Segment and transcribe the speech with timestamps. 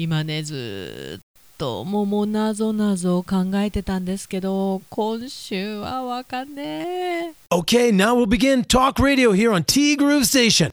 [0.00, 1.22] 今ねずっ
[1.58, 7.34] と桃なぞなぞを考えてたんですけど今週はわかんねえ。
[7.50, 10.70] Okay, now we'll begin Talk Radio here on T Groove Station.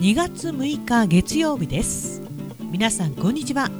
[0.00, 2.22] 2月6日月曜日です。
[2.70, 3.70] 皆さんこんにちは。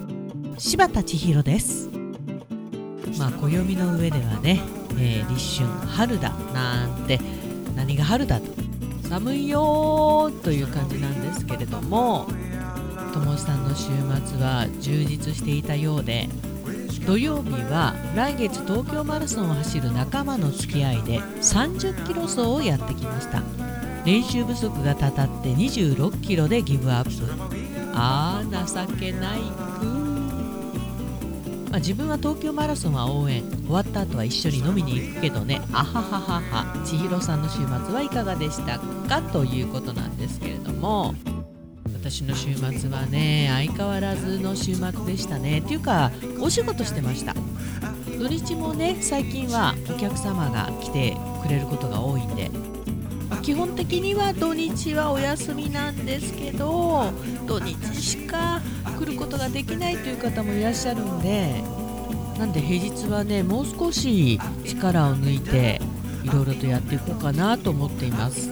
[0.59, 1.89] 柴田千尋です。
[3.19, 4.61] まあ暦の上ではね、
[4.99, 7.19] えー立春春だなんて
[7.75, 8.63] 何が春だと
[9.13, 12.27] 寒いよーという感じなんですけれども
[13.13, 13.89] 友さんの週
[14.25, 16.31] 末は充実していたようで
[17.07, 23.43] 土曜日は来月東京マラソンを走る仲間の付き合いで30キロ走をやってきました。
[24.07, 27.11] 練習不足がたたって26キロでギブアップ。
[27.95, 29.41] あー情けない。
[29.41, 30.02] く
[31.73, 35.63] まあ、自分は東京マラソンは応援終わった後は一緒に飲みに行くけどね。
[35.73, 36.85] あはははは。
[36.85, 39.23] 千尋さんの週末はいかがでしたか？
[39.33, 41.15] ということなんですけれども。
[41.95, 45.61] 私の週末はね相変わらずの週末でしたね。
[45.61, 46.11] っていうか
[46.43, 47.35] お仕事してました。
[48.19, 52.51] 土日もね最近はお客様が来てくれることが多いんで。
[53.41, 57.11] 基本的には土日はお休みなんですけど
[57.47, 58.61] 土日しか
[59.03, 61.61] 来ることができないという方もいらっしゃるんで
[62.39, 65.81] なんで平日はねもう少し力を抜いて
[66.23, 68.51] いろいろとやっていこうかなと思っています。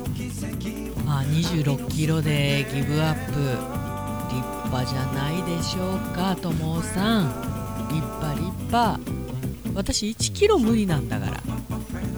[1.07, 3.33] まあ26キロでギブアップ
[4.35, 7.89] 立派じゃないでしょうかともさん。
[7.89, 9.01] 立派立派。
[9.75, 11.41] 私1キロ無理なんだから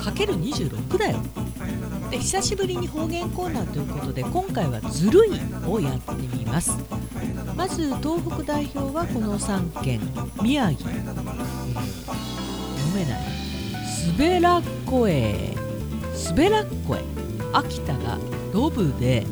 [0.02, 1.18] かける26だよ。
[2.12, 5.30] で久しぶりに方言コーナーということで今回は「ずるい」
[5.66, 6.76] をやってみます。
[7.56, 10.00] まず東北代表はこの3県
[10.42, 11.00] 宮城読
[12.94, 13.22] めない
[13.86, 15.56] すべらっこえ
[16.14, 17.02] すべらっこえ
[17.54, 18.18] 秋田が
[18.52, 19.26] ロブで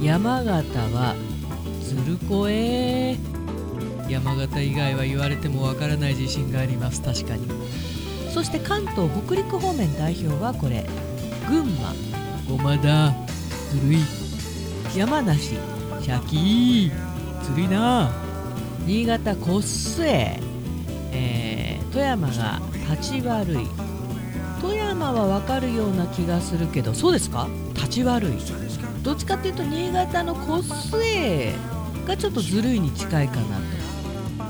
[0.00, 1.14] 山形は
[1.82, 3.18] ずるこえ
[4.08, 7.02] 山形以外は言われてもわからない自信があります。
[7.02, 7.46] 確かに。
[8.32, 10.86] そして関東北陸方面代表はこれ。
[11.48, 11.94] 群馬
[12.46, 13.14] ごまだ
[13.70, 13.98] ずるい
[14.94, 18.10] 山梨シャキーずるいな。
[18.84, 22.60] 新潟こっすえー富山が
[22.90, 23.66] 立ち悪い。
[24.60, 27.48] 富山はわかるような気がするけどそうですか？
[27.74, 28.32] 立ち悪い。
[29.02, 31.54] どっちかっていうと新潟のこっすえ
[32.06, 33.62] がちょっとずるいに近いかなと。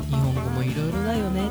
[0.06, 1.42] 日本語もいろいろだよね。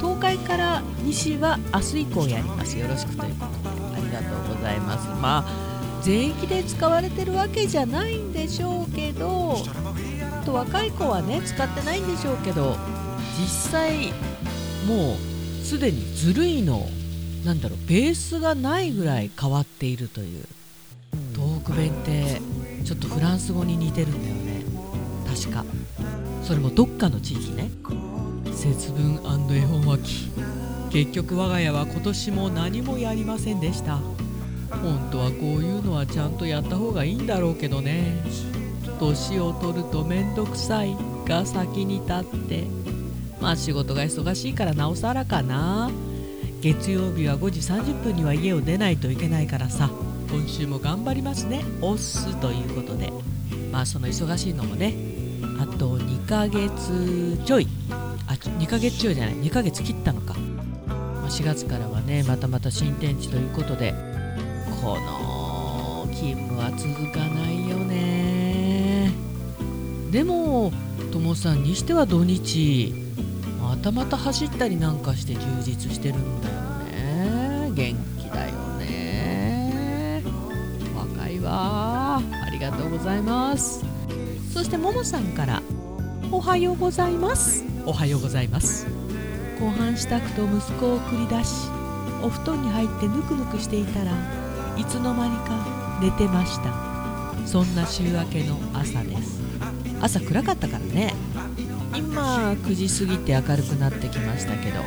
[0.00, 2.76] 東海から西は明日以降やります。
[2.76, 3.73] よろしくということで。
[4.14, 5.08] がとうございます。
[5.20, 9.56] まあ全域で使われてるわけじゃないんでしょうけど
[10.44, 12.76] と若い子はね使ってないんでしょうけど
[13.40, 14.12] 実際
[14.86, 16.86] もうすでにずるいの
[17.44, 20.44] なんだろうベースがないぐらい変わっているという。
[21.34, 22.40] 東北弁って
[22.84, 24.64] ちょっとフランス語に似てるんだよね。
[25.26, 25.64] 確か。
[26.42, 27.70] それもどっかの地域ね。
[28.52, 29.20] 節分
[29.50, 30.02] 絵本巻。
[30.02, 30.30] き
[30.94, 33.96] 結局我が家は今年も何もやりませんでした。
[34.70, 38.24] 本当はこういうのはちゃんとやった方がいいんだろうけどね。
[39.00, 40.96] 年を取ると面倒くさい
[41.26, 42.68] が先に立って。
[43.40, 45.90] まあ仕事が忙しいからなおさらかな。
[46.60, 49.90] 月曜日は5時30分には家を出ないといけないからさ。
[50.30, 51.64] 今週も頑張りますね。
[51.80, 53.12] おっすということで。
[53.72, 54.94] まあその忙しいのもね。
[55.58, 57.66] あと2ヶ月ちょい。
[58.28, 59.34] あ2ヶ月ちょいじゃない。
[59.34, 60.36] 2ヶ月切ったのか。
[61.28, 63.94] 4月からはねまたまた新天地ということで
[64.80, 69.12] この勤務は続かないよね。
[70.10, 70.72] でも
[71.12, 72.94] ともさんにしては土日
[73.60, 76.54] またまた走ったりなんかして充実してるんだよ
[76.90, 77.70] ね。
[77.74, 80.22] 元気だよね。
[80.94, 82.18] 若いわ。
[82.18, 83.84] ありがとうございます。
[84.52, 85.62] そしてももさんから
[86.30, 87.64] おはようございます。
[87.86, 88.93] おはようございます。
[89.64, 91.70] 後半支度と息子を送り出し
[92.22, 94.12] お布団に入ってぬくぬくしていたら
[94.76, 97.46] いつの間にか寝てました。
[97.46, 99.40] そんな週明けの朝です。
[100.02, 101.14] 朝暗かったからね。
[101.96, 104.82] 今9時過ぎて明るくなってきましたけど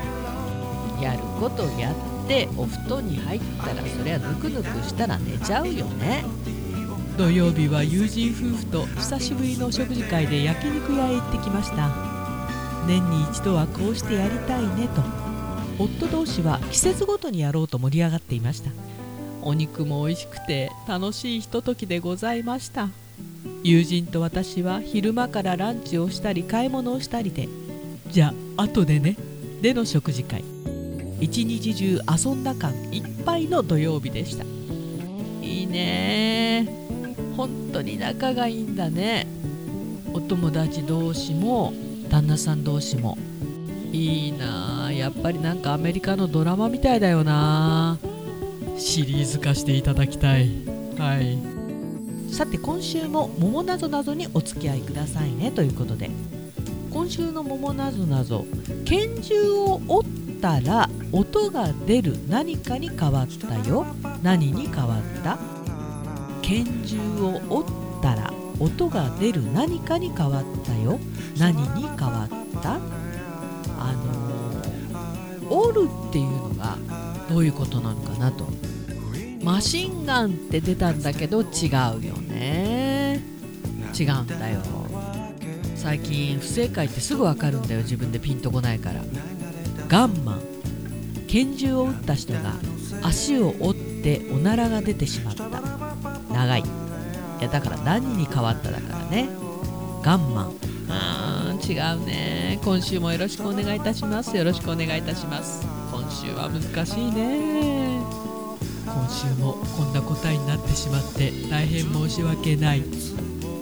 [1.02, 6.24] やることやってお布団に入ったらそりゃぬくぬくしたら寝ちゃうよね。
[7.18, 12.17] 土曜日は友人夫婦と久しぶりのお食事会で焼肉屋へ行ってきました。
[12.88, 15.04] 年に一度はこうしてやりたいねと。
[15.78, 18.72] 夫同士は季節ごとにやろうと盛り上がっていました。
[19.44, 22.90] お肉も美味しくて楽しいひとときでございました。
[23.64, 27.50] 友人と私は昼間からランチをしたり買い物をしたりで
[28.08, 29.18] じゃあ後でね
[29.62, 30.44] での食事会。
[31.20, 34.46] 一日中遊んだ感いっぱいの土曜日でした。
[35.42, 36.68] いいね。
[37.36, 39.28] 本当に仲がいいんだね。
[40.14, 41.74] お友達同士も
[42.08, 43.18] 旦那さん同士も。
[43.92, 47.98] いいなやっぱりなんかアメリカのドラマみたいだよな
[48.78, 50.52] シリーズ化していただきたい。
[50.98, 51.38] はい。
[52.34, 56.10] さて今週も桃なぞなぞにお付き合いくださいねということで。
[56.92, 58.46] 今週の桃なぞなぞ
[58.86, 60.12] 拳銃を折っ
[60.42, 63.86] たら音が出る何かに変わったよ。
[64.24, 65.38] 何に変わった？
[66.42, 71.00] 拳銃を折ったら音が出る何かに変わったよ。
[71.38, 72.30] 何に変わっ
[72.62, 72.74] た？
[73.80, 76.78] あのー折るっていうのが
[77.30, 78.48] どういうことなのかなと。
[79.42, 83.24] マシンガンって出たんだけど違うよね。
[83.98, 84.60] 違うんだよ。
[85.76, 89.02] 最近不正解ってすぐ分かるんだよ自分でピンとこないから。
[89.88, 90.34] ガンマ。
[90.36, 90.42] ン
[91.28, 92.54] 拳銃を撃った人が
[93.04, 95.48] 足を折っておならが出てしまった。
[96.34, 96.64] 長い。
[97.40, 99.30] いやだから何に変わっただからね。
[100.04, 100.52] ガンマン。
[100.90, 102.60] あー違うね。
[102.64, 104.36] 今週もよろしくお願いいたします。
[104.36, 105.66] よろしくお願いいたします。
[105.92, 108.00] 今週は難しいね。
[108.86, 112.84] 今週もこんな答えになってしまって大変申し訳ない。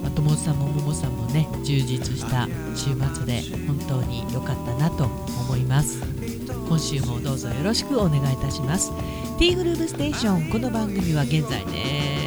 [0.03, 5.99] まともさんもももさんもね充実した週末で本当に良かったなと思います。
[6.69, 8.91] 今週もどうぞよろしくお願いいたします。
[9.39, 10.51] T グループステーション。
[10.51, 12.24] この番組は現在ね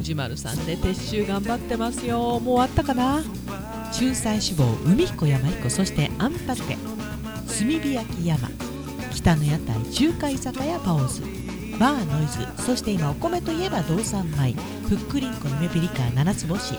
[0.00, 2.40] 藤丸さんで撤収頑張ってますよ。
[2.40, 3.22] もう終わったかな？
[3.92, 6.62] 仲裁志望海彦山彦そしてアンパテ
[7.46, 8.48] 炭火焼き山
[9.12, 11.20] 北の屋台中華居酒屋パオズ
[11.78, 14.54] バーノイズそして今お米といえば道産米
[14.88, 16.74] ふっくりんこのめピリカ七つ星。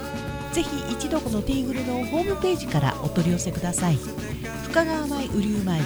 [0.53, 4.00] ぜひ一度このティーグルのホームページからお取り寄せください。
[4.63, 5.79] 深川米雨竜米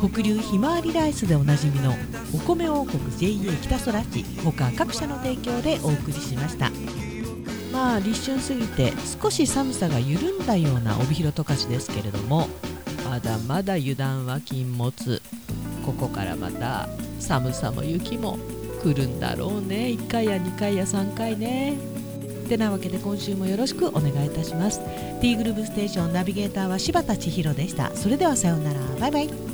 [0.00, 1.94] 北流ひまわりライスでおなじみの
[2.34, 6.70] お米王国 JA 北空地他各社の提供でお送りしました。
[7.70, 8.92] まあ立春過ぎて
[9.22, 12.48] 少し寒さが緩んだような帯広十勝ですけれども
[13.08, 15.22] まだまだ油断は禁物。
[15.84, 16.88] ここからまた
[17.18, 18.38] 寒さも雪も
[18.82, 19.96] 来るんだろうね。
[19.98, 21.76] 1回や2回や3回ね。
[22.48, 24.80] てなわけで今週もよろしくお願いいたします。
[25.20, 27.94] T グループステーションナビゲーターは柴田千尋でした。
[27.94, 28.80] それではさようなら。
[28.98, 29.49] バイバイ。